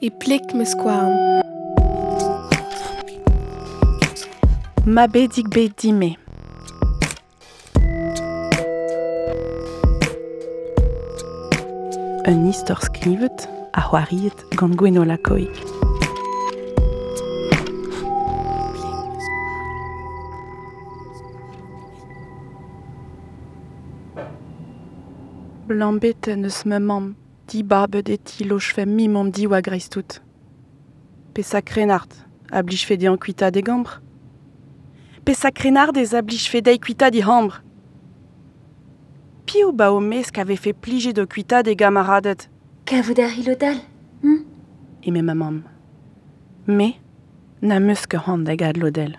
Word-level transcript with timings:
e 0.00 0.10
plik 0.10 0.54
me 0.54 0.64
skouarn. 0.64 1.42
Ma 4.86 5.06
bedik 5.06 5.48
bet 5.54 5.82
dime. 5.82 6.16
Un 12.28 12.46
istor 12.46 12.78
skrivet 12.80 13.48
a 13.72 13.80
c'hoariet 13.80 14.38
gant 14.58 14.76
gweno 14.78 15.04
lakoik. 15.04 15.54
Blambet 25.66 26.26
neus 26.36 26.64
me 26.64 26.78
mam, 26.78 27.16
di 27.48 27.62
babet 27.62 28.08
et 28.08 28.22
ti 28.24 28.44
loch 28.44 28.72
fe 28.74 28.84
mi 28.86 29.08
mam 29.08 29.30
di 29.30 29.46
wa 29.46 29.60
greiz 29.60 29.88
tout. 29.88 30.20
Pe 31.34 31.42
sa 31.42 31.62
krenart, 31.62 32.12
a 32.52 32.62
blij 32.62 32.84
fe 32.84 32.96
de 32.96 33.08
an 33.08 33.16
kuita 33.16 33.50
de 33.50 33.62
gambr. 33.62 34.02
Pe 35.24 35.34
sa 35.34 35.50
krenart 35.50 35.96
ez 35.96 36.12
a 36.14 36.22
blij 36.22 36.48
fe 36.48 36.60
de 36.60 36.76
kuita 36.78 37.10
di 37.10 37.22
hambr. 37.24 37.62
Pi 39.46 39.64
ou 39.64 39.72
ba 39.72 39.88
o 39.92 40.00
mes 40.00 40.30
qu'ave 40.30 40.56
fe 40.56 40.72
plije 40.72 41.12
de 41.12 41.24
kuita 41.24 41.62
de 41.62 41.74
gamaradet, 41.74 42.48
Ka 42.88 43.02
vous 43.02 43.12
dar 43.12 43.28
hilodal 43.28 43.76
hm? 44.22 44.44
e 45.02 45.10
me 45.10 45.22
ma 45.22 45.34
mam. 45.34 45.62
Me, 46.64 46.94
na 47.60 47.78
meus 47.78 48.06
ke 48.06 48.16
hand 48.16 48.46
da 48.46 48.54
gad 48.56 48.76
lodel. 48.76 49.12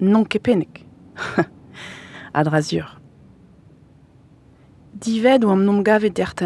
Non 0.00 0.24
ke 0.24 0.40
penek. 0.40 0.80
Ad 2.38 2.48
razur. 2.48 2.88
Dived 4.92 5.44
ou 5.44 5.52
am 5.52 5.64
nom 5.64 5.82
gavet 5.84 6.16
dert 6.16 6.40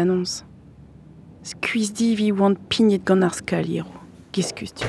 di 1.93 2.15
vi 2.17 2.31
oant 2.33 2.57
pignet 2.69 3.03
gant 3.05 3.21
ar 3.21 3.33
skaliero. 3.37 3.91
Giskus 4.33 4.71
tu. 4.73 4.87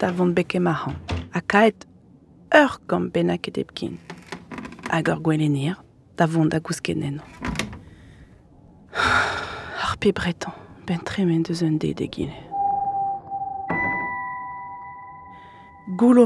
Da 0.00 0.08
beke 0.32 0.56
ma 0.58 0.72
han. 0.72 0.94
A 1.36 1.42
kaet 1.44 1.84
ur 2.56 2.78
gant 2.88 3.12
benak 3.12 3.48
et 3.48 3.58
epkin. 3.60 3.98
Hag 4.88 5.10
ur 5.12 5.20
gwelenir, 5.20 5.76
da 6.16 6.26
vont 6.26 6.48
nen. 6.96 7.20
Ar 9.84 9.96
pe 10.00 10.12
bretan, 10.12 10.54
ben 10.86 11.04
tremen 11.04 11.42
deus 11.42 11.60
un 11.62 11.76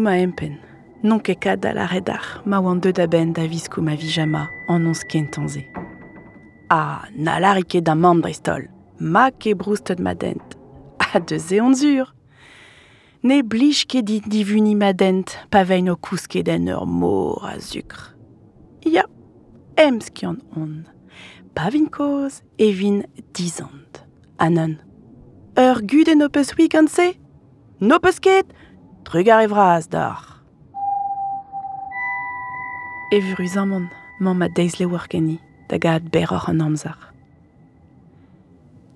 ma 0.01 0.15
empen, 0.17 0.61
non 1.03 1.19
ket 1.19 1.41
kad 1.41 1.65
la 1.75 1.87
redar, 1.87 2.43
ma 2.47 2.61
oan 2.61 2.79
deud 2.79 2.98
a 3.03 3.07
ben 3.07 3.33
da 3.33 3.48
viskou 3.51 3.83
ma 3.83 3.97
vijama 3.97 4.47
an 4.69 4.87
ons 4.87 5.03
kentanze. 5.05 5.67
Ah, 6.71 7.09
na 7.15 7.41
larike 7.41 7.83
da 7.83 7.95
bristol, 8.21 8.69
ma 8.98 9.31
ke 9.31 9.55
broustet 9.55 9.98
ma 9.98 10.14
dent. 10.14 10.56
A 10.98 11.20
deus 11.27 11.50
e 11.53 11.61
an 11.61 11.75
zur. 11.75 12.12
Ne 13.25 13.42
blij 13.42 13.86
ket 13.86 14.06
dit 14.06 14.25
divuni 14.28 14.75
ma 14.77 14.92
dent, 14.92 15.39
pa 15.51 15.64
vein 15.64 15.89
o 15.89 15.97
ur 16.69 16.86
mor 16.86 17.45
a 17.45 17.59
zukr. 17.59 18.12
Ya, 18.84 19.06
ems 19.77 20.11
on. 20.56 20.84
Pa 21.55 21.70
vin 21.70 21.89
koz 21.89 22.42
e 22.59 22.73
vin 22.73 23.05
dizant. 23.33 24.03
Anon. 24.36 24.77
Ur 25.56 25.81
gud 25.86 26.08
en 26.08 26.27
opus 26.27 26.53
wi 26.58 26.69
gant 26.69 26.91
se? 26.91 27.14
Nopus 27.81 28.19
ket? 28.20 28.47
Trug 29.05 29.29
ar 29.29 29.45
evraz 29.47 29.89
dar. 29.89 30.20
E 33.11 33.20
man 34.19 34.36
ma 34.39 34.48
le 34.79 34.86
gad 35.79 36.11
an 36.48 36.61
amzar. 36.61 37.14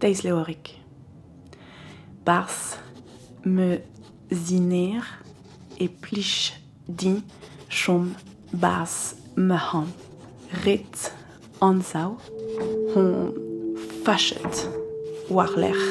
Deiz 0.00 0.22
le 0.22 0.32
orik. 0.32 0.78
Bars 2.24 2.78
me 3.44 3.80
ziner 4.30 5.02
e 5.80 5.88
plich 5.88 6.55
din 6.86 7.23
chom 7.68 8.14
bars 8.52 9.17
me 9.34 9.56
han. 9.58 9.89
Rit 10.64 11.11
anzau, 11.61 12.14
hon 12.95 13.34
fachet 14.05 14.68
war 15.30 15.50
l'er 15.58 15.83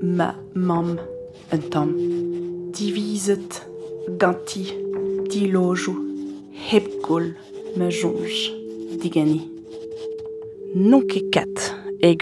ma 0.00 0.30
mam 0.54 0.94
un 1.52 1.62
tam. 1.70 1.90
Diviset 2.70 3.62
ganti 4.20 4.70
di 5.26 5.50
lojou 5.50 5.98
hebgol 6.70 7.34
me 7.76 7.90
jonge 7.90 8.52
digani. 9.02 9.40
Non 10.74 11.02
ket 11.10 11.26
kat 11.34 11.74
e 11.98 12.14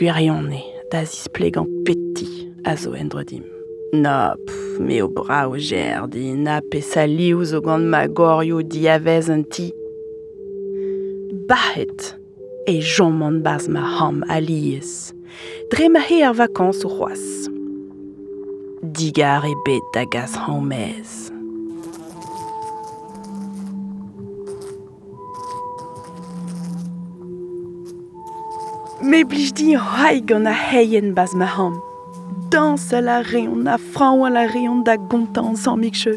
gwirionne 0.95 1.03
da 1.03 1.05
zisplegan 1.05 1.67
peti 1.85 2.49
a 2.65 2.77
zo 2.77 2.95
endrodim. 2.95 3.43
Na, 3.93 4.35
pff, 4.47 4.81
me 4.81 5.03
o 5.03 5.09
bra 5.09 5.47
o 5.49 5.57
gerdi, 5.59 6.35
na 6.35 6.61
pe 6.61 6.81
saliou 6.81 7.45
zo 7.45 7.61
gant 7.61 7.87
ma. 7.91 8.07
Bahet 11.49 12.15
e 12.67 12.81
jomman 12.81 13.43
baz 13.43 13.69
ma 13.69 13.81
ham 13.81 14.25
alies. 14.29 15.13
Dre 15.71 15.89
ma 15.89 16.01
he. 16.01 16.23
Digar 18.83 19.45
e 19.45 19.55
hammez. 20.37 21.34
Me 29.05 29.21
blij 29.27 29.53
di 29.53 29.75
haig 29.77 30.23
gant 30.25 30.47
a 30.47 30.53
heien 30.53 31.13
baz 31.15 31.33
ma 31.35 31.45
ham. 31.45 31.75
Dans 32.51 32.93
a 32.93 33.01
la 33.01 33.19
reon 33.21 33.67
a 33.67 33.77
frañ 33.93 34.25
a 34.27 34.31
la 34.31 34.45
reon 34.55 34.83
da 34.83 34.97
gontan 34.97 35.57
san 35.57 35.79
mikche. 35.81 36.15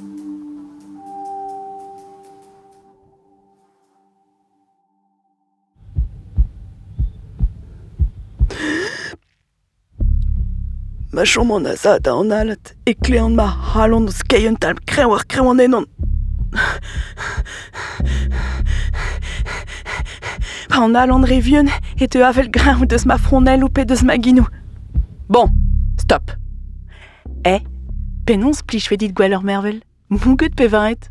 Ma 11.12 11.24
chom 11.32 11.52
an 11.52 11.68
a 11.68 12.00
da 12.00 12.12
an 12.22 12.32
alat 12.40 12.66
e 12.86 12.94
kle 13.04 13.20
an 13.26 13.36
ma 13.36 13.48
halon 13.72 14.08
eus 14.08 14.22
keien 14.30 14.56
tal 14.56 14.76
kreñ 14.90 15.12
ar 15.16 15.24
kreñ 15.32 15.50
an 15.52 15.60
enon. 15.66 15.86
Pa 20.78 20.84
an 20.84 20.94
alon 20.94 21.24
revion 21.26 21.66
et 22.00 22.08
te 22.08 22.20
avel 22.22 22.52
grain 22.54 22.86
deus 22.86 23.08
ma 23.10 23.16
fronel 23.18 23.64
ou 23.66 23.74
pe 23.74 23.82
deus 23.90 24.04
ma 24.06 24.14
ginou. 24.22 24.46
Bon, 25.28 25.50
stop. 25.98 26.30
Eh, 27.50 27.64
penons 28.30 28.62
plij 28.62 28.86
fe 28.86 29.00
dit 29.02 29.10
gwell 29.10 29.34
ur 29.34 29.42
mervel. 29.42 29.80
Mouget 30.14 30.54
pe 30.54 30.68
varet. 30.70 31.10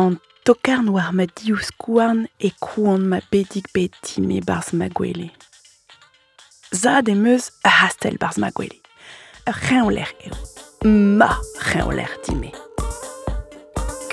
An 0.00 0.16
tokar 0.48 0.80
noir 0.86 1.12
ma 1.12 1.28
dious 1.28 1.68
kouarn 1.76 2.24
e 2.40 2.48
kouan 2.64 3.04
ma 3.12 3.20
bedik 3.28 3.68
beti 3.76 4.24
me 4.24 4.40
bars 4.40 4.72
ma 4.72 4.88
gwele. 4.88 5.28
Zad 6.72 7.12
e 7.12 7.18
a 7.68 7.76
hastel 7.82 8.16
bars 8.16 8.40
ma 8.40 8.48
gwele. 8.48 8.80
Reon 9.44 9.92
ler 9.92 10.08
eo. 10.24 10.40
Ma 10.88 11.34
reon 11.68 11.92
ler 12.00 12.16
dime. 12.24 12.69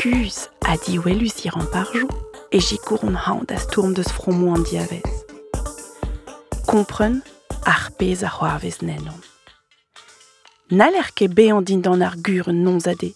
Kus 0.07 0.47
a 0.63 0.78
di 0.78 0.95
welus 1.03 1.44
iran 1.44 1.68
par 1.68 1.88
jou 1.91 2.07
e 2.56 2.59
j'ai 2.62 2.79
courn 2.88 3.16
haon 3.25 3.44
da 3.44 3.57
stourm 3.59 3.91
deus 3.94 4.07
fromo 4.07 4.53
an 4.56 4.63
diavez. 4.63 5.03
Kompren 6.69 7.19
ar 7.66 7.91
pez 8.00 8.23
a 8.23 8.29
c'hoarvez 8.31 8.78
nenon. 8.88 9.19
Naler 10.72 11.12
ket 11.13 11.35
be 11.35 11.50
an 11.51 11.66
din 11.67 11.81
dan 11.81 12.06
ar 12.07 12.16
gur 12.23 12.47
non 12.53 12.79
zade. 12.79 13.12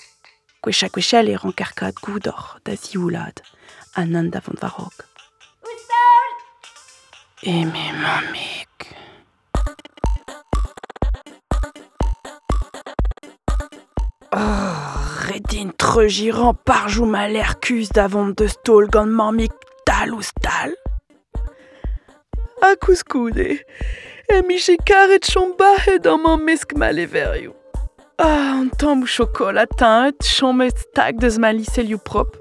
Kwecha 0.61 0.89
kwechel 0.91 1.31
e 1.31 1.37
ran 1.39 1.55
karkad 1.55 1.95
goudor 2.03 2.59
da 2.65 2.75
zioulad 2.75 3.39
an 3.95 4.15
an 4.19 4.29
da 4.29 4.43
vant 4.43 4.59
varok. 4.59 5.07
E 7.41 7.63
me 7.71 7.85
mamek. 8.03 9.00
Oh, 15.51 15.53
redin 15.53 15.71
treujiran 15.77 16.53
parjou 16.65 17.05
ma 17.05 17.27
l'air 17.27 17.59
kus 17.59 17.89
davant 17.89 18.31
de 18.37 18.47
stol 18.47 18.87
gant 18.87 19.05
mamik 19.05 19.51
tal 19.85 20.13
ou 20.13 20.21
stal. 20.21 20.71
A 22.61 22.75
kouskoude, 22.79 23.59
e 24.29 24.41
mi 24.47 24.57
che 24.57 24.77
karet 24.77 25.27
chom 25.27 25.55
bahet 25.57 26.07
an 26.07 26.21
man 26.23 26.45
mesk 26.45 26.73
ma 26.75 26.91
leverioù. 26.91 27.51
Ah, 28.17 28.59
an 28.59 28.69
tamm 28.77 29.03
ou 29.03 29.07
chokolatin, 29.07 30.07
et 30.07 30.23
chom 30.23 30.61
et 30.61 30.77
stag 30.77 31.19
deus 31.19 31.37
ma 31.37 31.51
liselioù 31.51 31.99
prop. 31.99 32.37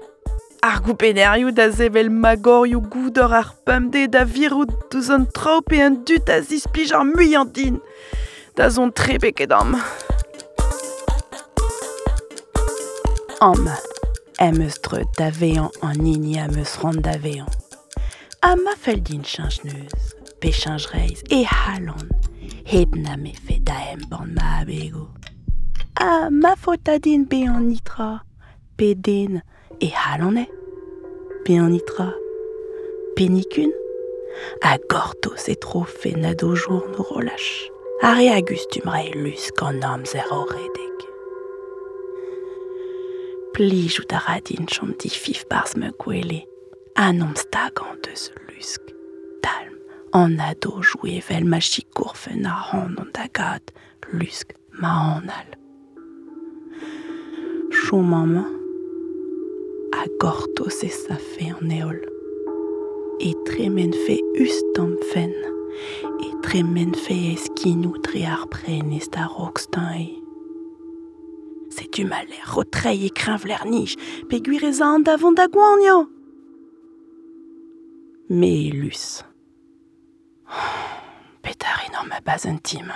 Ar 0.63 0.79
goupenerioù 0.85 1.51
da 1.51 1.69
zevel 1.69 2.09
magorioù 2.09 2.81
goudor 2.81 3.33
ar 3.33 3.53
pemde 3.65 4.07
da 4.07 4.23
virou 4.23 4.65
deus 4.89 5.09
an 5.09 5.27
trop 5.33 5.71
e 5.73 5.83
un 5.83 6.03
dut 6.05 6.29
a 6.29 6.39
din. 7.51 7.81
Da 8.55 8.69
zon 8.69 8.91
trebe 8.91 9.31
ket 9.33 9.51
eus 16.57 16.77
rand 16.83 17.01
da 17.03 17.17
vean. 17.17 17.47
A 18.43 18.55
ma 18.55 18.75
fel 18.75 18.99
din 19.01 19.23
chanch 19.23 19.63
neus. 19.63 20.13
pechangereis 20.41 21.23
e 21.29 21.43
halon. 21.43 22.09
Hebna 22.65 23.17
me 23.17 23.33
fe 23.33 23.59
daem 23.59 24.01
bon 24.09 24.33
ma 24.35 24.63
bego. 24.65 25.07
A 25.99 26.29
ma 26.29 26.53
fotadin 26.55 27.27
be 27.29 27.41
en 27.43 27.69
nitra. 27.71 28.21
Pedin 28.77 29.41
e 29.79 29.89
halone. 29.89 30.45
Be 31.43 31.53
en 31.55 31.71
nitra. 31.73 32.13
Penikun. 33.15 33.71
A 34.63 34.77
gorto 34.89 35.35
se 35.35 35.55
tro 35.55 35.83
fe 35.83 36.11
nado 36.11 36.55
jour 36.55 36.83
no 36.93 37.03
relâche. 37.09 37.69
Are 38.03 38.29
agustum 38.37 38.85
rei 38.93 39.35
kan 39.57 39.79
nam 39.79 40.05
zero 40.05 40.45
redek. 40.45 40.90
Plij 43.53 43.97
ou 43.99 44.05
daradin 44.07 44.65
chom 44.71 44.93
fif 45.11 45.43
bars 45.49 45.75
me 45.75 45.91
gwele. 45.99 46.45
Anom 46.95 47.33
deus 48.01 48.31
lusk. 48.47 48.81
Talm, 49.43 49.75
an 50.13 50.39
ado 50.39 50.79
joué 50.81 51.19
vel 51.27 51.43
ma 51.43 51.59
chicourfen 51.59 52.45
a 52.45 52.55
ran 52.69 52.95
an 52.97 53.11
lusk 54.13 54.55
ma 54.79 55.17
anal. 55.17 55.49
Chom 57.81 58.07
maman, 58.07 58.47
a 59.99 60.07
gorto 60.19 60.69
se 60.69 60.87
sa 60.87 61.15
fe 61.15 61.51
an 61.51 61.71
eol. 61.71 61.99
E 63.19 63.33
tremen 63.45 63.91
fe 64.05 64.17
ustam 64.39 64.95
fen, 65.11 65.35
e 66.23 66.31
tremen 66.47 66.95
fe 66.95 67.35
tre 68.01 68.25
ar 68.25 68.47
da 69.11 69.27
C'est 69.27 70.20
du 71.91 72.05
malheur, 72.05 72.55
retreil 72.55 73.05
et 73.05 73.09
craint 73.09 73.37
vlernich, 73.37 73.97
peguirezan 74.29 74.99
davant 74.99 75.31
da 75.33 75.47
guagnan. 75.47 76.07
Mais 78.29 78.69
lus. 78.71 79.23
Pétari 81.41 81.89
dans 81.93 82.07
ma 82.07 82.21
base 82.21 82.45
intime. 82.45 82.93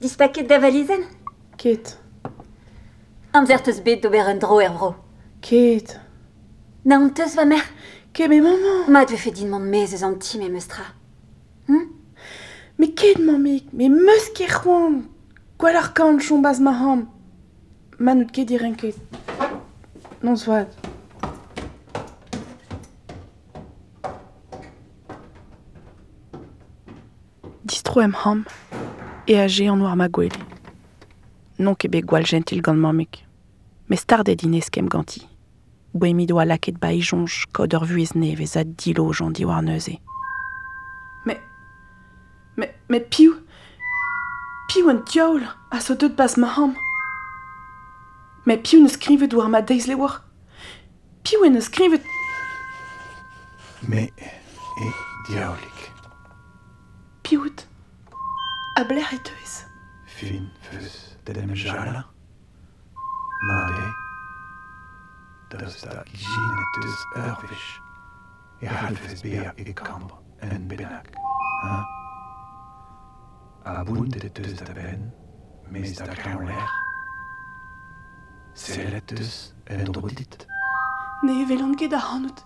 Dis 0.00 0.16
paquet 0.16 0.44
da 0.44 0.58
valizen 0.58 1.00
Ket, 1.56 1.98
Amzerteus 3.32 3.80
bet 3.80 3.96
d'ober 3.96 4.20
un 4.20 4.36
dro 4.36 4.60
ervro. 4.60 4.94
ket, 5.40 5.98
Na 6.84 6.98
on 6.98 7.08
teus 7.08 7.34
va 7.36 7.44
mer 7.46 7.62
ket, 8.12 8.28
mais 8.28 8.40
maman, 8.40 8.84
Ma 8.88 9.04
dve 9.04 9.16
fet 9.16 9.32
din 9.32 9.48
mont 9.48 9.60
mez 9.60 9.94
eus 9.94 10.04
an 10.04 10.18
tim 10.18 10.42
e 10.42 10.50
meustra. 10.50 10.84
Mais 12.78 12.88
ket 12.88 13.18
mamik, 13.18 13.66
mais 13.72 13.88
meus 13.88 14.30
ket 14.34 14.50
c'hoant, 14.50 15.04
gwell 15.58 15.76
ar 15.76 15.92
kant 15.94 16.18
chom 16.20 16.42
ma 16.42 16.72
ham. 16.72 17.06
Manout 17.98 18.30
ket 18.32 18.46
diren 18.46 18.74
ket. 18.74 18.96
Non 20.22 20.36
soit. 20.36 20.68
Distro 27.64 28.00
em 28.00 28.12
ham, 28.24 28.44
e 29.28 29.34
age 29.34 29.68
an 29.68 29.80
war 29.80 29.96
ma. 29.96 30.08
Non 31.58 31.74
ket 31.74 31.90
be 31.90 32.00
gwal 32.02 32.26
gentil 32.26 32.60
gant 32.60 32.78
mamik. 32.78 33.24
Me 33.88 33.96
starde 33.96 34.34
dinez 34.34 34.70
kem 34.70 34.88
ganti. 34.88 35.22
Boe 35.94 36.12
mi 36.12 36.26
doa 36.26 36.44
laket 36.44 36.80
ba 36.80 36.90
ijonj 36.90 37.44
kod 37.52 37.74
ur 37.74 37.86
vuez 37.86 38.16
ne 38.16 38.34
vez 38.34 38.56
a 38.56 38.64
dilo 38.64 39.12
jan 39.12 39.32
di 39.32 39.44
war. 39.44 39.62
Met, 42.56 42.74
met 42.88 43.08
piou 43.08 43.44
Piou 44.74 44.88
an 44.90 45.02
djaol 45.06 45.44
a 45.70 45.78
so 45.80 45.94
deud 45.94 46.16
bas 46.16 46.36
ma 46.36 46.48
ham. 46.56 46.72
Met 48.48 48.64
piou 48.66 48.80
ne 48.82 48.90
skrivet 48.90 49.36
war 49.36 49.48
ma 49.52 49.60
deiz 49.60 49.86
le 49.86 49.96
war. 50.00 50.22
Piou 51.22 51.44
en 51.46 51.54
ne 51.54 51.60
skrivet... 51.60 52.02
Me 53.86 54.08
e 54.08 54.88
djaolik. 55.28 55.80
Pivout 57.22 57.66
a 58.80 58.84
bler 58.88 59.14
et 59.14 59.22
teuez. 59.28 59.54
Fin 60.16 60.48
feus 60.66 61.16
dedem 61.24 61.54
jala. 61.54 62.06
Ma 63.46 63.58
de... 63.70 63.90
Daus 65.54 65.82
da 65.86 66.02
gijin 66.10 66.62
et 66.64 66.80
deus 66.80 67.02
ur 67.16 67.44
vich. 67.44 67.68
E 68.60 68.66
halfes 68.66 69.22
beer 69.22 69.52
e 69.56 69.72
kambre 69.72 70.18
en 70.40 70.66
benak. 70.66 71.12
Hein? 71.62 72.03
a 73.64 73.84
buntet 73.84 74.38
eus 74.38 74.54
da 74.56 74.72
ben, 74.72 75.12
mez 75.70 75.96
da 75.96 76.14
kraon 76.14 76.46
l'er. 76.46 76.72
Sellet 78.52 79.12
eus 79.12 79.54
en 79.64 79.84
drodit. 79.92 80.46
Ne 81.22 81.46
velan 81.48 81.74
ket 81.76 81.90
da 81.90 81.98
hanout, 81.98 82.44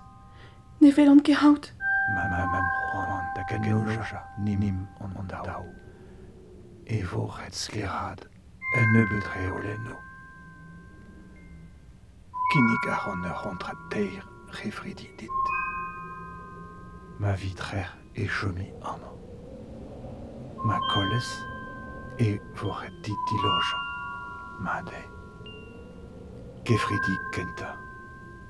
ne 0.81 0.93
velant 0.95 1.23
ket 1.23 1.43
haout. 1.43 1.73
Ma 2.15 2.25
ma 2.31 2.47
ma 2.47 2.61
c'hoant 2.63 3.35
da 3.35 3.43
ganeoja 3.51 4.23
nimim 4.39 4.87
an 5.01 5.17
an 5.19 5.27
dao. 5.27 5.67
Evo 6.87 7.27
ret 7.37 7.55
sklerad 7.55 8.23
en 8.79 8.97
eubet 9.03 9.27
re 9.35 9.51
oleno. 9.51 9.99
Kinnig 12.53 12.91
ar 12.95 13.11
an 13.13 13.27
ur 13.27 13.39
rentrat 13.45 13.81
teir 13.91 14.25
refridi 14.63 15.11
dit. 15.19 15.47
Ma 17.19 17.35
vitrer 17.35 17.91
e 18.15 18.27
chemi 18.27 18.71
an 18.83 19.03
an. 19.03 19.28
ma 20.65 20.79
kolles 20.89 21.29
e 22.19 22.41
vorret 22.55 22.93
dit 23.03 23.21
diloj, 23.31 23.67
ma 24.61 24.83
made. 24.83 25.03
Gefridi 26.65 27.15
kenta, 27.33 27.77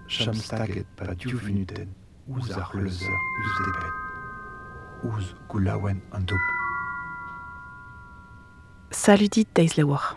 chamstaget 0.09 0.87
pa 0.97 1.15
diouvnuden, 1.15 1.93
ouz 2.33 2.51
ar 2.57 2.71
leuzer 2.75 3.19
uz 3.43 3.59
debet, 3.65 3.99
ouz 5.11 5.35
goulawen 5.49 6.01
an 6.17 6.25
doup. 6.25 6.55
Saludit 8.91 9.53
deiz 9.55 9.77
lewar. 9.77 10.17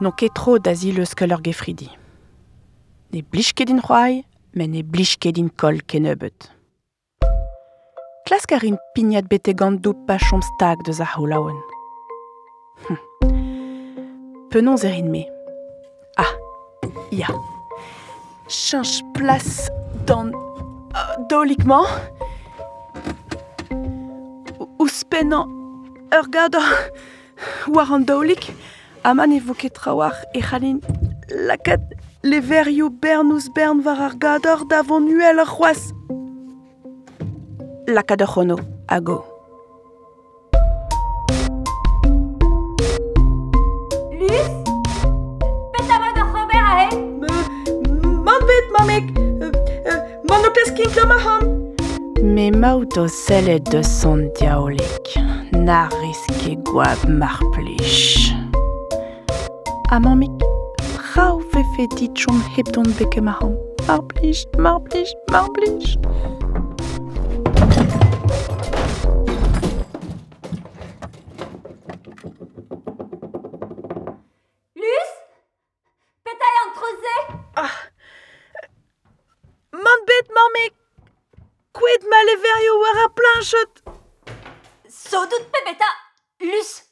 Non 0.00 0.12
ketro 0.12 0.58
dazi 0.58 0.92
leus 0.92 1.14
keuleur 1.14 1.40
gefridi. 1.40 1.88
Ne 3.14 3.22
blij 3.22 3.54
ket 3.54 3.70
din 3.70 3.80
c'hoai, 3.80 4.24
men 4.52 4.74
ne 4.74 4.82
blij 4.82 5.14
ket 5.16 5.38
din 5.38 5.48
kol 5.48 5.78
kenebet. 5.86 6.50
Klask 8.26 8.50
ar 8.50 8.64
in 8.66 8.74
pignat 8.94 9.28
bete 9.30 9.52
gant 9.54 9.78
doup 9.84 9.98
pa 10.06 10.16
chom 10.18 10.40
stag 10.42 10.80
deus 10.82 10.98
ar 10.98 11.12
houlaouen. 11.14 11.58
Hm. 12.86 12.98
Penon 14.50 14.76
zerin 14.76 15.12
me. 15.12 15.22
Ah, 16.18 16.32
ya. 17.12 17.28
Change 18.48 19.04
place 19.14 19.70
dans... 20.06 20.32
Uh, 20.96 21.14
dolikman. 21.30 21.86
Ouspenan 24.80 25.46
ur 26.10 26.26
gada 26.30 26.62
war 27.74 27.92
an 27.92 28.04
dolik. 28.10 28.50
Aman 29.04 29.32
e 29.32 29.38
voket 29.38 29.74
trawar 29.78 30.18
e 30.34 30.40
c'halin 30.42 30.80
lakat 31.46 31.82
leverioù 32.24 32.90
bernous 32.90 33.46
bern 33.54 33.84
war 33.84 34.00
ar 34.08 34.18
gador 34.18 34.66
davon 34.66 35.06
nuel 35.06 35.38
c'hoaz. 37.86 37.94
Lakad 37.94 38.20
ur 38.22 38.26
c'hono, 38.26 38.56
a 38.88 39.00
go. 39.00 39.24
Lus 44.18 44.50
Peta 45.72 45.96
va 46.00 46.10
d'ar 46.16 46.28
Robert 46.34 46.62
a 46.62 46.74
he 46.80 46.88
Man 48.24 48.40
bet, 48.46 48.66
mamek. 48.72 49.04
Man 50.28 50.44
o 50.44 50.50
plas 50.50 50.70
kin 50.76 50.90
klom 50.90 51.10
a 51.10 51.18
ham. 51.18 51.42
Me 52.22 52.50
maouto 52.50 53.08
sellet 53.08 53.60
de 53.70 53.82
son 53.82 54.30
diaolik. 54.38 55.18
Na 55.52 55.88
riske 56.00 56.56
gwab 56.64 57.08
mar 57.08 57.38
plij. 57.52 58.34
A 59.90 60.00
mamik, 60.00 60.42
rao 61.14 61.40
fe 61.52 61.62
fe 61.76 61.86
dit 61.96 62.12
chom 62.14 62.42
heb 62.56 62.72
don 62.72 62.92
beke 62.98 63.20
ma 63.20 63.32
ham. 63.40 63.54
Mar 64.58 64.80
plij, 64.82 65.96
ket 83.40 83.82
So 84.88 85.18
dout 85.26 85.50
pe 85.52 85.58
beta, 85.64 85.88
lus 86.40 86.82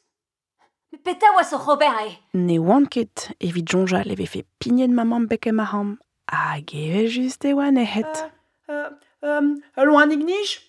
Peta 1.03 1.25
oa 1.35 1.43
so 1.43 1.57
Robert 1.57 2.01
e 2.05 2.17
Ne 2.33 2.59
oan 2.59 2.85
ket, 2.85 3.31
evit 3.39 3.67
jonja 3.67 4.03
levefe 4.03 4.43
pinyen 4.59 4.93
maman 4.93 5.27
bekem 5.27 5.59
a 5.59 5.65
ham. 5.65 5.99
Hag 6.29 6.65
geve 6.67 7.07
just 7.09 7.45
e 7.45 7.53
oa 7.53 7.71
nehet. 7.71 8.31
Euh, 8.69 8.89
euh, 9.23 9.55
allons 9.75 9.97
an 9.97 10.11
ignij 10.11 10.59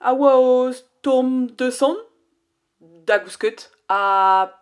A 0.00 0.14
oa 0.14 0.36
o 0.36 0.72
storm 0.72 1.46
de 1.56 1.70
son 1.70 1.96
Da 2.80 3.18
gousket. 3.18 3.70
A 3.88 4.52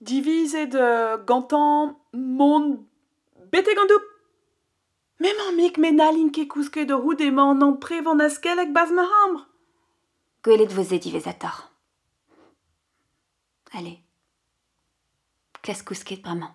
divize 0.00 0.66
de 0.68 1.18
gantan 1.26 1.96
mont 2.12 2.86
bete 3.50 3.74
gandou 3.74 4.00
Memman 5.20 5.56
mik 5.56 5.76
menalin 5.76 6.30
ket 6.32 6.48
kousket 6.48 6.90
o 6.90 6.96
houd 7.02 7.20
emañ 7.20 7.50
an 7.56 7.62
an 7.62 7.78
prevan 7.80 8.20
askelek 8.20 8.72
baz 8.72 8.90
ma. 8.90 9.04
Gwelet 10.42 10.72
vos 10.72 10.90
edivez 10.90 11.26
a 11.26 11.34
tor. 11.34 11.58
Allez. 13.72 13.98
Klas 15.60 15.82
kousket 15.82 16.22
bremañ. 16.22 16.54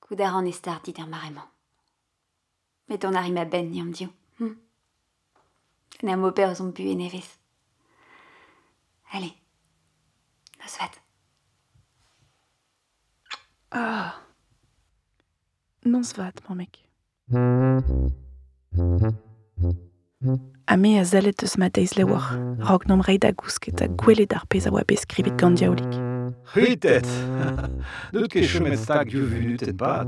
Koudar 0.00 0.34
an 0.34 0.46
estar 0.46 0.80
dit 0.84 0.98
ar 0.98 1.08
maremañ. 1.08 1.48
Met 2.88 3.04
on 3.04 3.16
arrim 3.16 3.38
a 3.38 3.44
ben 3.44 3.70
ni 3.70 3.80
am 3.80 3.92
dio. 3.92 4.08
Hm? 4.38 4.54
Na 6.02 6.16
mo 6.16 6.32
per 6.32 6.54
zon 6.56 6.72
bu 6.72 6.82
e 6.82 6.94
nevez. 6.94 7.38
Allez. 9.12 9.36
Nos 10.58 10.76
vat. 10.78 11.00
Ah. 13.70 14.20
Non 15.82 16.04
svat, 16.04 16.48
mamik. 16.48 16.78
Ame 20.66 20.98
a 21.00 21.04
zalet 21.04 21.42
eus 21.42 21.56
ma 21.56 21.70
deiz 21.72 21.94
lewar, 21.96 22.26
raok 22.60 22.84
nom 22.88 23.00
reid 23.00 23.22
da 23.24 23.30
gousket 23.32 23.80
a 23.80 23.86
gwelet 23.88 24.34
ar 24.36 24.44
pez 24.52 24.66
a 24.68 24.72
oa 24.74 24.84
bet 24.84 25.06
gant 25.40 25.56
diaolik. 25.56 25.94
Ritet 26.54 27.08
N'eus 28.12 28.28
ket 28.28 28.44
chemet 28.44 28.76
stag 28.76 29.08
dieu 29.08 29.24
vunutet 29.24 29.72
bat. 29.72 30.04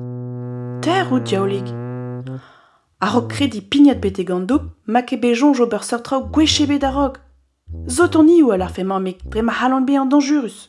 Ter 0.85 1.09
ou 1.09 1.19
diaolig 1.19 1.65
A 3.01 3.09
rog 3.09 3.33
kredi 3.33 3.63
pignat 3.63 4.05
bete 4.05 4.23
gant 4.23 4.47
do, 4.47 4.61
ma 4.87 5.01
ke 5.03 5.17
bejon 5.17 5.57
jo 5.57 5.67
beur 5.67 5.83
sar 5.83 6.05
traoù 6.05 6.29
gwechebe 6.29 6.79
da 6.79 6.93
rog. 6.93 7.17
Zo 7.89 8.07
ton 8.07 8.29
ou 8.29 8.53
al 8.53 8.63
ar 8.63 8.71
femamik, 8.71 9.25
dre 9.33 9.41
ma 9.43 9.57
halan 9.63 9.87
be 9.89 9.97
an 9.97 10.13
danjurus. 10.13 10.69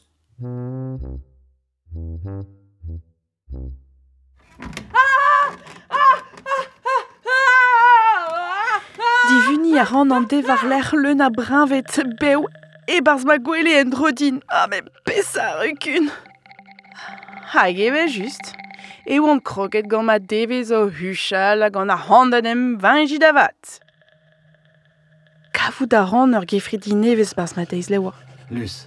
divuni 9.33 9.79
a 9.79 9.83
ran 9.83 10.11
an 10.11 10.25
devar 10.29 10.61
l'er 10.69 10.89
leun 11.03 11.21
a 11.25 11.29
brinvet 11.29 11.93
beo 12.19 12.45
e 12.87 12.99
barz 13.05 13.23
ma 13.25 13.37
gwele 13.37 13.73
en 13.81 13.89
drodin. 13.93 14.41
Ah, 14.49 14.67
me 14.67 14.81
pesa 15.05 15.45
rukun 15.59 16.11
Hag 17.53 17.79
eve 17.79 18.07
just. 18.15 18.53
E 19.05 19.19
oan 19.19 19.41
kroket 19.49 19.89
gant 19.91 20.05
ma 20.09 20.19
devez 20.19 20.69
o 20.71 20.85
huchal 20.99 21.65
a 21.65 21.69
gant 21.73 21.95
a 21.95 21.97
handan 22.07 22.45
em 22.51 22.63
vanji 22.83 23.17
da 23.19 23.31
vat. 23.33 23.79
Kavout 25.53 25.93
a 25.93 26.03
ran 26.11 26.37
ur 26.37 26.45
gefridi 26.45 26.93
nevez 26.93 27.33
barz 27.37 27.57
ma 27.57 27.65
deiz 27.65 27.89
lewa. 27.89 28.13
Luz, 28.51 28.85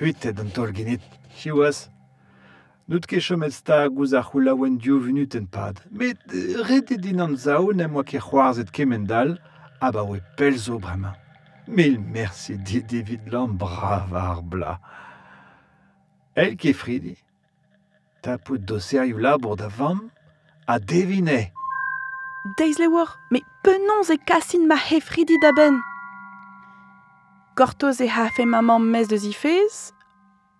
huit 0.00 0.26
ed 0.26 0.40
an 0.40 0.50
tol 0.50 0.74
genit. 0.74 1.02
Chiwas, 1.38 1.88
Nout 2.88 3.06
ket 3.06 3.22
chomet 3.22 3.54
sta 3.54 3.86
gouz 3.88 4.12
ar 4.12 4.26
c'houlaouenn 4.26 4.74
diou 4.82 4.98
venut 5.00 5.36
en 5.38 5.46
pad. 5.46 5.78
Met 5.94 6.18
ret 6.68 6.90
e 6.90 6.98
din 6.98 7.22
an 7.22 7.38
zao 7.38 7.70
nem 7.72 7.94
oa 7.96 8.04
ket 8.04 8.24
c'hoarzet 8.26 8.72
kemendal, 8.74 9.36
a 9.82 9.90
ba 9.90 10.04
oe 10.06 10.20
pel 10.38 10.54
zo 10.54 10.78
bremañ. 10.78 11.18
Mil 11.66 11.98
merci 11.98 12.56
di 12.58 12.82
David 12.82 13.32
Lam 13.32 13.56
brav 13.58 14.14
ar 14.14 14.42
bla. 14.42 14.78
El 16.36 16.56
ket 16.56 16.74
fridi. 16.74 17.16
Tapout 18.22 18.62
doserioù 18.62 19.18
labour 19.18 19.56
da 19.56 19.68
vam, 19.68 20.10
a 20.66 20.78
devine. 20.78 21.50
Deiz 22.58 22.78
le 22.78 22.86
war, 22.86 23.18
me 23.30 23.40
penons 23.62 24.10
e 24.10 24.18
kassin 24.18 24.66
ma 24.66 24.76
hefridi 24.76 25.38
da 25.42 25.50
ben. 25.52 25.80
Gortoz 27.56 28.00
e 28.00 28.06
ha 28.06 28.28
fe 28.36 28.46
maman 28.46 28.78
mes 28.78 29.06
de 29.08 29.16
zifez, 29.16 29.92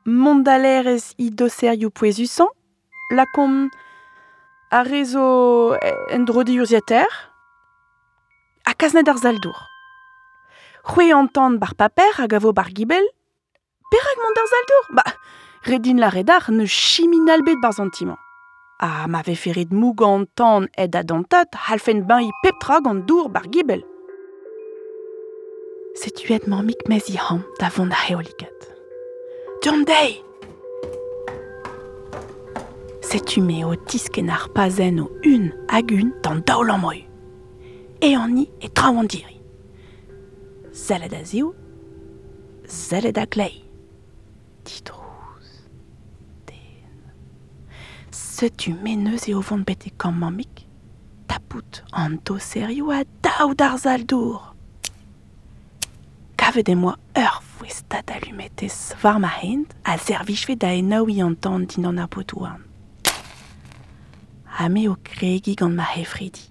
mondaler 0.05 0.87
ez 0.87 1.15
i 1.19 1.31
doserioù 1.31 1.91
poezusan, 1.91 2.51
la 3.15 3.27
kom 3.35 3.69
a 4.71 4.83
rezo 4.83 5.77
en 6.11 6.27
drodi 6.27 6.59
urziater, 6.59 7.07
a 8.83 8.85
kaznet 8.85 9.09
ar 9.09 9.19
zaldour. 9.19 9.59
C'hwe 10.83 11.13
antan 11.15 11.59
bar 11.59 11.75
paper 11.79 12.13
hag 12.19 12.33
a 12.35 12.39
vo 12.39 12.53
bar 12.53 12.71
gibel, 12.75 13.05
perag 13.91 14.19
mont 14.23 14.41
ar 14.43 14.49
zaldour 14.53 14.87
Ba, 14.97 15.05
redin 15.69 15.99
la 16.01 16.09
redar 16.09 16.51
ne 16.51 16.67
chiminal 16.67 17.43
bet 17.43 17.61
bar 17.63 17.73
zantiman. 17.73 18.19
A 18.81 19.07
ma 19.07 19.23
ve 19.23 19.37
ferit 19.37 19.71
mou 19.71 19.95
gantan 19.95 20.67
ed 20.77 20.97
a 20.97 21.03
dantat 21.05 21.55
halfen 21.69 22.03
ben 22.09 22.27
i 22.27 22.31
peptra 22.43 22.81
gant 22.81 23.07
dour 23.07 23.29
bar 23.29 23.47
gibel. 23.53 23.85
Setuet 25.95 26.49
mamik 26.49 26.83
mez 26.89 27.07
i 27.09 27.17
ham 27.17 27.45
da 27.61 27.69
vont 27.69 27.93
a 27.93 28.01
heolikat. 28.09 28.59
John 29.63 29.85
Day 29.85 30.25
Setu 33.01 33.43
me 33.43 33.63
o 33.65 33.77
tisken 33.77 34.31
ar 34.31 34.49
pazen 34.55 34.99
o 34.99 35.11
un 35.23 35.53
hag 35.69 35.93
un 35.93 36.11
dan 36.23 36.43
an 36.49 37.12
ni 38.03 38.49
e 38.61 38.69
traoan 38.69 39.07
diri. 39.07 39.41
Zeled 40.73 41.13
a 41.13 41.25
zio, 41.25 41.55
zeled 42.67 43.19
a 43.19 43.27
glei. 43.27 43.65
Titrouz, 44.65 45.69
den. 46.47 47.13
Setu 48.11 48.75
me 48.83 48.97
neus 48.97 49.29
e 49.29 49.35
o 49.35 49.41
vont 49.41 49.65
bete 49.65 49.91
kam 49.97 50.19
mamik, 50.19 50.67
tapout 51.29 51.83
an 51.93 52.19
do 52.25 52.39
serio 52.39 52.91
a 52.91 53.05
daou 53.23 53.55
d'ar 53.55 53.79
zaldour. 53.79 54.55
Kavet 56.37 56.75
moi 56.75 56.97
ur 57.17 57.41
fouestat 57.43 58.11
allumetez 58.11 58.95
war 59.03 59.21
ma 59.21 59.29
hent 59.29 59.75
a 59.85 59.97
servichve 59.99 60.57
da 60.59 60.75
enao 60.75 61.09
i 61.09 61.21
antan 61.23 61.67
din 61.67 61.87
an 61.87 61.99
ar 61.99 62.09
potouan. 62.09 62.65
Ha 64.59 64.69
me 64.69 64.89
o 64.89 64.97
kregi 64.97 65.55
gant 65.55 65.77
ma 65.77 65.85
hefridi. 65.85 66.51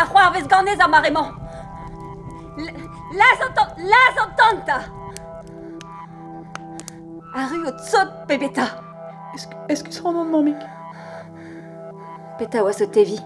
mais 0.00 0.06
pète 0.06 0.06
à 0.06 0.06
croire 0.06 0.32
vez 0.32 0.42
ganez 0.46 0.80
ar 0.80 0.88
maremañ. 0.88 1.32
L- 2.58 2.74
Las 3.12 3.48
entant, 3.48 3.74
las 3.78 4.16
entanta. 4.24 4.78
A 7.34 7.46
ru 7.48 7.66
o 7.66 7.72
tsot 7.72 8.26
pebeta. 8.28 8.66
Eskus 9.68 10.00
ran 10.02 10.16
an 10.16 10.24
mamik. 10.30 10.56
Peta 12.38 12.62
oas 12.62 12.80
o 12.80 12.86
tevi. 12.86 13.18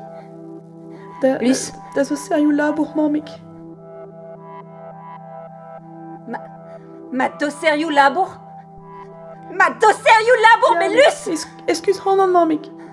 Da, 1.23 1.39
Lus. 1.41 1.73
da 1.95 2.05
zo 2.05 2.17
serioù 2.17 2.51
labour 2.51 2.95
mamik. 2.97 3.29
Ma 7.13 7.29
doserioù 7.29 7.91
labour. 7.91 8.29
Ma 9.59 9.71
doserioù 9.71 10.37
labour, 10.47 10.75
mais 10.79 10.93
eskus 11.69 11.99
ran 12.05 12.21
an 12.21 12.29
mamik. 12.33 12.65
Gant 12.67 12.84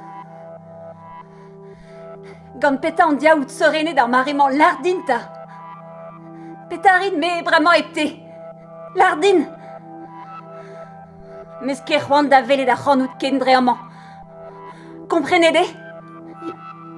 peta 2.82 3.06
an 3.06 3.18
dia 3.18 3.36
out 3.36 3.50
sorene 3.50 3.94
d'ar 3.94 4.08
maremañ 4.08 4.58
lardinta. 4.58 5.18
Peta 6.70 7.00
rin 7.00 7.18
me 7.20 7.42
bremañ 7.44 7.76
epte. 7.80 8.06
Lardin. 8.96 9.40
Mes 11.62 11.80
ket 11.86 12.02
c'hoant 12.02 12.30
da 12.30 12.42
vele 12.42 12.66
da 12.66 12.76
c'hanout 12.76 13.14
ken 13.20 13.40
dreamañ. 13.40 13.78
Komprenede 15.08 15.64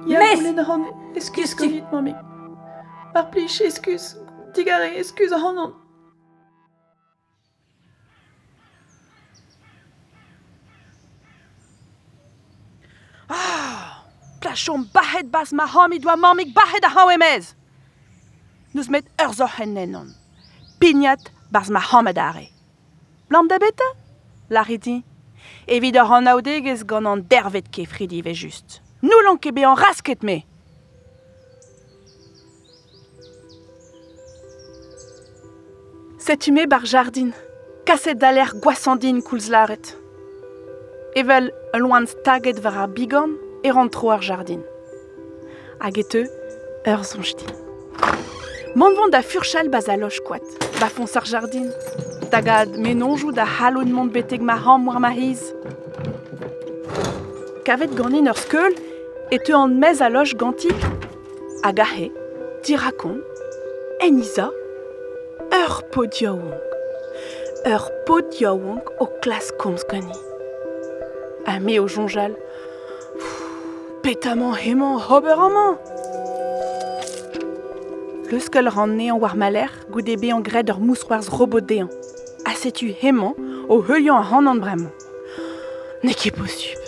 Ya 0.06 0.18
Mes! 0.18 0.36
goulen 0.36 0.64
ran 0.68 0.82
eskus 1.16 1.54
kovit 1.54 1.90
mamik. 1.92 2.16
Par 3.12 3.30
plich 3.30 3.60
eskus. 3.60 4.16
Digare 4.54 4.98
eskus 5.00 5.30
ran 5.30 5.72
da 14.54 14.60
chom 14.64 14.86
bahet 14.94 15.26
bas 15.34 15.52
ma 15.52 15.66
hami 15.66 15.98
doa 15.98 16.16
mamik 16.16 16.54
bahet 16.54 16.84
a 16.84 16.88
hao 16.88 17.10
emez. 17.10 17.54
Neus 18.74 18.88
met 18.88 19.06
ur 19.22 19.32
zo 19.34 19.46
hennenon. 19.46 20.08
Pignat 20.80 21.22
bas 21.50 21.68
ma 21.70 21.80
hamed 21.80 22.18
are. 22.18 22.46
Blam 23.28 23.48
da 23.48 23.58
beta? 23.58 23.88
Lari 24.50 24.78
di. 24.78 25.02
Evit 25.66 25.96
ur 25.96 26.12
an 26.16 26.30
aodegez 26.30 26.84
gant 26.86 27.06
an 27.06 27.20
dervet 27.30 27.66
ke 27.74 27.86
fridi 27.86 28.22
ve 28.22 28.34
just. 28.34 28.80
Noulan 29.02 29.38
kebe 29.42 29.62
an 29.66 29.76
rasket 29.76 30.22
me. 30.22 30.44
Setume 36.18 36.66
bar 36.66 36.84
jardin. 36.92 37.32
Kaset 37.86 38.18
d'aler 38.22 38.50
gwasandin 38.62 39.20
koulz 39.20 39.50
laret. 39.50 39.96
Evel 41.20 41.50
loan 41.74 42.06
staget 42.06 42.58
vara 42.64 42.86
ar 42.86 42.94
bigan, 42.96 43.36
e 43.64 43.70
rantro 43.70 44.10
ar 44.10 44.22
jardin. 44.22 44.62
Hag 45.80 45.98
ete, 45.98 46.22
ur 46.86 47.04
sonjti. 47.10 47.46
Manvant 48.76 49.10
da 49.14 49.22
furchal 49.22 49.68
baz 49.72 49.88
a 49.88 49.96
loch 49.96 50.20
kwat, 50.26 50.44
ba 50.80 50.88
fons 50.94 51.16
ar 51.16 51.24
jardin. 51.32 51.70
Tagad 52.30 52.76
menonjou 52.84 53.32
da 53.32 53.46
beteg 54.14 54.42
ma 54.42 54.56
ham 54.64 54.88
ma. 54.88 55.42
Kavet 57.64 57.92
skeul, 58.36 58.74
et 59.30 59.40
te 59.44 59.52
an 59.52 59.78
mez 59.82 60.02
a 60.02 60.08
loch 60.08 60.36
en 64.04 64.18
iza, 64.18 64.50
ur 65.62 65.74
podiaouank. 65.92 66.72
Ur 67.72 67.84
podiaouank 68.06 68.90
o 69.00 69.06
klas 69.22 69.52
komz 69.60 69.84
gani. 69.88 70.18
A 71.46 71.58
me 71.60 71.78
jonjal, 71.88 72.34
Pétamant 74.04 74.52
hemañ 74.52 75.00
ober 75.08 75.40
amañ 75.40 75.78
Leuskel 78.30 78.68
ran 78.68 78.88
nean 78.88 79.18
war 79.18 79.34
maler 79.34 79.70
goude 79.90 80.20
be 80.20 80.30
an 80.30 80.42
gred 80.42 80.68
ur 80.68 80.78
moussoirs 80.78 81.30
robot 81.30 81.62
dean. 81.62 81.88
A 82.44 82.52
setu 82.54 82.92
hemañ 83.00 83.32
o 83.66 83.80
heuian 83.80 84.18
a 84.18 84.22
ran 84.30 84.46
an 84.46 84.60
bremañ. 84.60 84.92
Ne 86.02 86.12
ket 86.12 86.36
posub. 86.36 86.82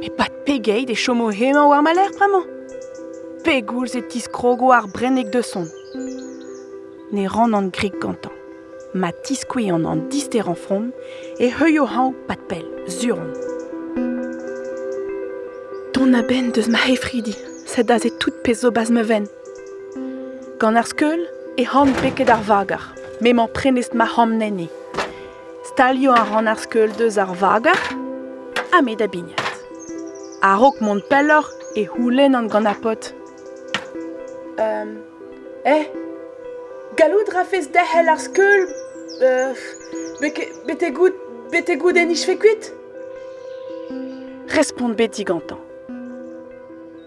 Me 0.00 0.08
pat 0.08 0.32
pegeid 0.46 0.88
e 0.88 0.94
chomo 0.94 1.30
hemañ 1.30 1.68
war 1.68 1.82
maler 1.82 2.08
bremañ. 2.16 2.46
Pegoulz 3.44 3.94
e 3.94 4.00
tis 4.08 4.26
krogo 4.26 4.72
ar 4.72 4.86
de 4.88 5.42
son. 5.42 5.68
Ne 7.12 7.28
ran 7.28 7.52
an 7.52 7.68
grik 7.68 8.00
gantan. 8.00 8.32
Ma 8.94 9.12
tiskoue 9.12 9.70
an 9.70 9.84
an 9.84 10.08
dister 10.08 10.48
an 10.48 10.54
from 10.54 10.92
e 11.38 11.50
heuio 11.50 11.84
hao 11.84 12.14
pat 12.26 12.40
pel, 12.48 12.64
zuron. 12.88 13.43
Ton 16.04 16.12
a 16.12 16.22
ben 16.22 16.50
deus 16.52 16.68
ma 16.68 16.76
hefridi, 16.76 17.32
sed 17.64 17.90
az 17.90 18.04
e 18.04 18.10
tout 18.20 18.36
pezo 18.44 18.70
baz 18.70 18.90
me 18.90 19.02
ven. 19.08 19.24
Gant 20.60 20.76
ar 20.76 20.84
skeul, 20.84 21.22
e 21.56 21.64
han 21.64 21.94
beket 22.02 22.28
ar 22.28 22.42
vagar, 22.44 22.84
me 23.22 23.32
man 23.32 23.48
prenest 23.48 23.94
ma. 23.94 24.04
Stalio 25.64 26.12
ar 26.12 26.28
ran 26.28 26.46
ar 26.46 26.58
skeul 26.58 26.92
deus 26.98 27.16
ar 27.16 27.32
vagar, 27.40 27.80
a 28.70 28.82
me 28.82 28.94
da 28.96 29.06
bignat. 29.06 29.40
A 30.42 30.58
rok 30.60 30.78
mont 30.82 31.08
pellor 31.08 31.48
e 31.74 31.86
houlen 31.86 32.34
an 32.34 32.48
gant 32.48 32.66
ar 32.66 32.78
pot. 32.82 33.14
Um, 34.58 34.98
eh, 35.64 35.84
galout 36.98 37.32
rafes 37.32 37.72
dehel 37.72 38.10
ar 38.10 38.18
skeul, 38.18 38.68
uh, 39.24 39.56
beke, 40.20 40.52
bete 40.66 40.92
gout, 40.92 41.16
bete 41.50 41.78
gout 41.80 41.96
en 41.96 42.10
ish 42.10 42.26
fekuit? 42.28 42.74
Respond 44.52 44.96
beti 44.96 45.24
gantan. 45.24 45.63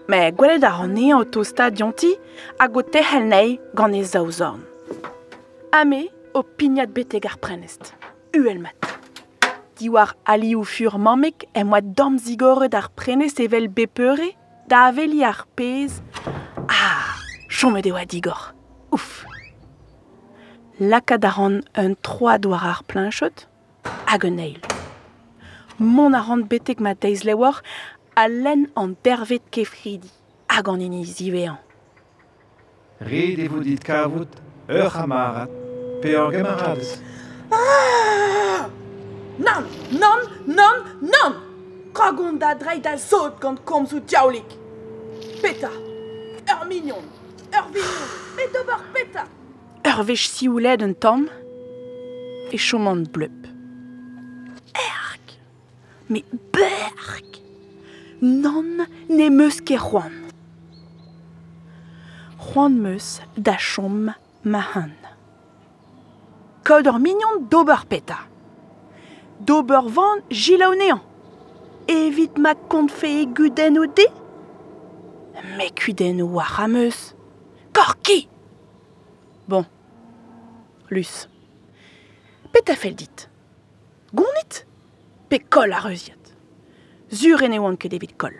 me 0.08 0.30
gwelet 0.32 0.64
ar 0.64 0.78
hane 0.80 1.10
o 1.12 1.24
to 1.28 1.42
stadianti 1.44 2.14
hag 2.58 2.76
o 2.76 2.82
tehel 2.82 3.26
nei 3.28 3.58
gant 3.76 3.94
e 3.94 4.00
zaouzorn. 4.08 4.62
Ame 5.76 6.06
o 6.32 6.40
pignat 6.42 6.94
beteg 6.96 7.26
ar 7.28 7.36
prenest, 7.44 7.92
uel 8.32 8.62
mat. 8.62 8.88
Diwar 9.76 10.14
ali 10.24 10.54
ou 10.56 10.64
fur 10.64 10.96
mamek 10.96 11.44
e 11.52 11.64
moa 11.64 11.82
dam 11.82 12.16
zigoret 12.18 12.74
ar 12.74 12.88
prenest 12.96 13.42
evel 13.44 13.68
bepeure 13.68 14.30
da 14.68 14.86
aveli 14.88 15.20
ar 15.24 15.44
pez. 15.56 16.00
Ah, 16.68 17.12
chomet 17.48 17.84
de 17.84 17.92
oa 17.92 18.06
digor. 18.08 18.54
Ouf. 18.90 19.26
Lakad 20.80 21.24
a 21.28 21.34
un 21.44 21.60
troa 22.00 22.38
doar 22.38 22.64
ar 22.64 22.82
plinchot 22.88 23.44
hag 24.08 24.24
un 24.24 24.40
eil. 24.40 24.60
Mon 25.78 26.14
a 26.14 26.24
ran 26.24 26.48
betek 26.48 26.80
ma 26.80 26.94
deiz 26.94 27.22
lewar 27.28 27.60
a 28.18 28.26
len 28.26 28.66
an 28.74 28.96
dervet 29.04 29.44
kefridi 29.50 30.10
hag 30.50 30.68
an 30.68 30.80
ini 30.80 31.04
zivean. 31.04 31.58
Red 33.00 33.38
e 33.38 33.46
vo 33.48 33.60
dit 33.62 33.82
kavout 33.88 34.32
ur 34.68 34.90
hamarat 34.96 35.50
pe 36.02 36.16
ur 36.18 36.32
gemarades. 36.34 36.98
Nan, 39.46 39.62
nan, 40.02 40.20
nan, 40.58 40.76
nan! 41.12 41.32
Kragon 41.94 42.40
da 42.42 42.54
dreid 42.58 42.82
da 42.82 42.96
zot 42.96 43.38
gant 43.40 43.62
diaolik. 44.10 44.50
Peta, 45.42 45.70
ur 46.52 46.66
mignon, 46.66 47.04
ur 47.54 47.66
vignon, 47.72 48.50
d'ober 48.52 48.82
peta. 48.94 49.24
Ur 49.86 50.02
vech 50.02 50.26
si 50.26 50.48
ouled 50.48 50.82
un 50.82 50.94
tom, 50.94 51.28
e 52.50 52.58
chomant 52.58 53.06
bleup. 53.12 53.46
Erk, 54.74 55.38
me 56.08 56.24
berk, 56.52 57.27
nan 58.22 58.86
ne 59.08 59.28
meus 59.30 59.60
ket 59.60 59.78
c'hoant. 59.78 60.10
C'hoant 62.38 62.70
meus 62.70 63.20
da 63.36 63.56
chom 63.56 64.12
ma 64.44 64.62
han. 64.74 64.94
Kod 66.64 66.86
ur 66.86 66.98
mignon 66.98 67.40
d'ober 67.50 67.86
peta. 67.88 68.18
D'ober 69.40 69.86
van 69.86 70.24
gilaou 70.30 70.74
nean. 70.76 71.00
Evit 71.88 72.36
ma 72.38 72.54
kont 72.54 72.90
fe 72.92 73.22
e 73.22 73.26
guden 73.26 73.78
o 73.78 73.86
de? 73.86 74.08
Me 75.56 75.70
kuden 75.72 76.20
o 76.20 76.38
ar 76.38 76.50
rameus. 76.58 77.14
Korki! 77.72 78.28
Bon. 79.48 79.64
Lus. 80.90 81.28
Pet 82.52 82.70
a 82.70 82.76
fel 82.76 82.94
dit. 82.98 83.28
Gounit? 84.12 84.64
Pe 85.28 85.38
kol 85.38 85.72
a 87.08 87.14
reuziet. 87.14 87.20
Zur 87.20 87.42
en 87.42 87.52
eoan 87.52 87.76
ket 87.76 87.92
evit 87.92 88.16
kol. 88.16 88.34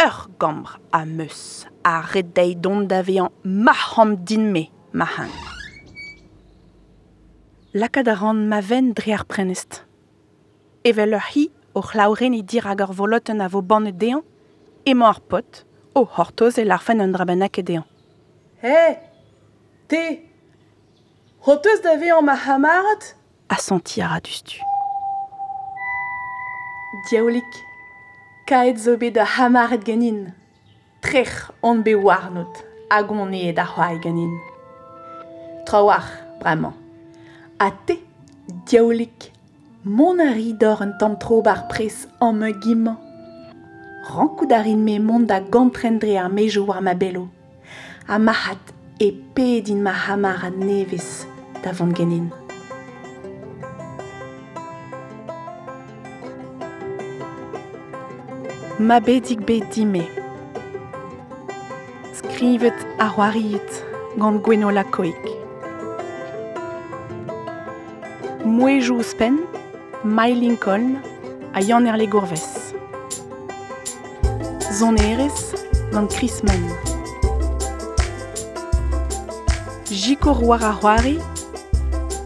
Ur 0.00 0.28
gambr 0.38 0.78
a 0.92 1.04
meus 1.04 1.66
a 1.82 2.02
redei 2.02 2.54
don 2.56 2.86
da 2.86 3.02
vean 3.02 3.30
ma 3.42 3.72
ham 3.72 4.24
din 4.24 4.52
me 4.52 4.70
ma 4.92 5.04
han. 5.04 5.30
Lakad 7.74 8.08
a 8.08 8.14
ran 8.14 8.48
ma 8.48 8.60
ven 8.60 8.92
dre 8.92 9.12
ar 9.12 9.24
prenest. 9.24 9.84
Evel 10.84 11.14
ur 11.14 11.26
hi 11.32 11.50
o 11.74 11.80
e 11.80 12.42
dir 12.42 12.64
hag 12.64 12.80
ur 12.80 12.94
voloten 12.94 13.40
a 13.40 13.48
vo 13.48 13.62
bannet 13.62 13.96
dean, 13.98 14.22
emañ 14.84 15.08
ar 15.08 15.20
pot, 15.20 15.64
o 15.94 16.04
hortoz 16.04 16.58
e 16.58 16.64
larfen 16.64 17.00
un 17.00 17.14
e 17.14 17.62
dean. 17.62 17.84
He, 18.62 18.98
te, 19.88 20.28
hortoz 21.46 21.80
da 21.82 21.96
vean 21.96 22.24
ma 22.24 22.34
hamarat? 22.34 23.14
A 23.48 23.56
senti 23.56 24.00
a 24.00 24.08
radustu. 24.08 24.60
Diaolik, 27.08 27.69
kaet 28.50 28.78
zo 28.82 28.96
bet 28.98 29.14
da 29.14 29.24
hamaret 29.24 29.84
ganin. 29.86 30.34
Trec'h 31.00 31.50
on 31.62 31.82
be 31.82 31.94
warnout 31.94 32.64
hag 32.90 33.10
on 33.10 33.32
e 33.32 33.52
da 33.52 33.64
c'hoai 33.64 33.98
ganin. 34.02 34.32
Trawar, 35.66 36.04
bremañ. 36.40 36.74
A 37.58 37.70
te, 37.86 37.94
diaolik, 38.66 39.30
mon 39.84 40.18
a 40.18 40.32
ri 40.34 40.52
dor 40.52 40.82
un 40.82 40.92
tamm 40.98 41.16
tro 41.22 41.42
bar 41.42 41.68
pres 41.68 42.08
an 42.20 42.32
me 42.40 42.50
gimman. 42.62 42.98
Rankou 44.10 44.46
darin 44.46 44.82
me 44.84 44.98
mont 44.98 45.28
da 45.28 45.38
gantrendre 45.40 46.18
ar 46.18 46.30
mejo 46.30 46.64
war 46.66 46.82
ma 46.82 46.94
bello. 46.94 47.28
A 48.08 48.18
mahat 48.18 48.62
e 48.98 49.12
pe 49.34 49.60
din 49.60 49.82
ma 49.82 49.92
hamar 49.92 50.44
a 50.44 50.50
neves 50.50 51.26
da 51.62 51.70
vant 51.70 51.94
ganin. 51.94 52.39
Ma 58.80 58.98
bedik 58.98 59.44
be 59.44 59.60
dime. 59.74 60.08
Skrivet 62.16 62.78
a 62.98 63.10
c'hoariet 63.10 63.70
gant 64.16 64.40
gweno 64.40 64.70
la 64.70 64.84
koik. 64.84 65.20
Mai 70.02 70.32
Lincoln 70.32 70.96
a 71.52 71.60
Yann 71.60 71.86
Erle 71.86 72.06
Gourves. 72.08 72.72
Zon 74.72 74.96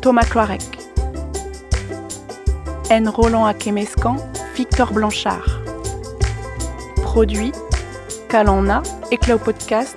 Thomas 0.00 0.28
Cloarec. 0.28 0.78
N. 2.90 3.08
Roland 3.08 3.48
a 3.48 3.54
Kemescan, 3.54 4.20
Victor 4.54 4.86
Blanchard. 4.92 5.53
Produit, 7.14 7.52
Kalana 8.28 8.82
et 9.12 9.18
Clau 9.18 9.38
Podcast 9.38 9.96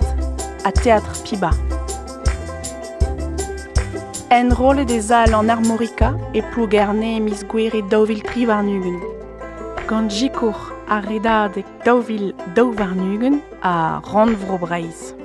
à 0.64 0.70
Théâtre 0.70 1.20
Piba. 1.24 1.50
En 4.30 4.54
rôle 4.54 4.84
des 4.84 5.10
al 5.10 5.34
en 5.34 5.48
armorica 5.48 6.14
et 6.32 6.42
plugerne 6.42 7.18
mis 7.20 7.42
gwere 7.42 7.82
dauvil 7.90 8.22
privarnugen. 8.22 9.00
Gant 9.88 10.08
jikour 10.08 10.72
a 10.88 11.00
redad 11.00 11.58
dauvil 11.84 12.34
dauvarnugen 12.54 13.40
a 13.62 13.98
randvro 13.98 14.56
breiz. 14.56 15.17